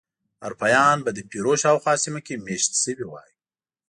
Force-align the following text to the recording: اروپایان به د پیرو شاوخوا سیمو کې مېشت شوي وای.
اروپایان 0.47 0.97
به 1.05 1.11
د 1.13 1.19
پیرو 1.29 1.53
شاوخوا 1.61 1.93
سیمو 2.03 2.19
کې 2.25 2.35
مېشت 2.45 2.71
شوي 2.83 3.05
وای. 3.07 3.31